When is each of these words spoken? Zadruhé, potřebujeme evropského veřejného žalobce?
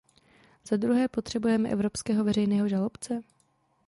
Zadruhé, 0.69 1.07
potřebujeme 1.07 1.69
evropského 1.69 2.23
veřejného 2.23 2.67
žalobce? 2.67 3.23